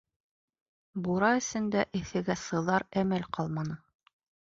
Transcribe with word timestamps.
Бура 1.09 1.29
эсендә 1.43 1.85
эҫегә 2.01 2.39
сыҙар 2.47 2.89
әмәл 3.07 3.33
ҡалманы. 3.41 3.83